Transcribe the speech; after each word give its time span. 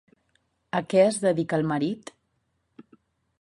A 0.79 0.81
què 0.93 1.03
es 1.09 1.19
dedica 1.25 1.59
el 1.61 1.67
marit? 1.73 2.11